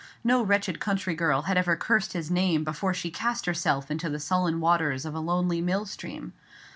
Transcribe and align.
No 0.23 0.41
wretched 0.41 0.79
country 0.79 1.13
girl 1.13 1.43
had 1.43 1.59
ever 1.59 1.75
cursed 1.75 2.13
his 2.13 2.31
name 2.31 2.63
before 2.63 2.91
she 2.91 3.11
cast 3.11 3.45
herself 3.45 3.91
into 3.91 4.09
the 4.09 4.19
sullen 4.19 4.59
waters 4.59 5.05
of 5.05 5.13
a 5.13 5.19
lonely 5.19 5.61
mill 5.61 5.85
stream. 5.85 6.33